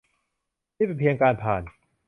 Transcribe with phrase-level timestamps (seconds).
[0.77, 1.61] นี่เป็นเพียงการผ่าน